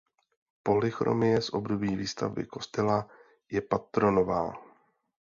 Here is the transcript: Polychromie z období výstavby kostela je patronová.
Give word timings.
Polychromie 0.63 1.41
z 1.41 1.49
období 1.53 1.95
výstavby 1.95 2.45
kostela 2.45 3.09
je 3.51 3.61
patronová. 3.61 4.53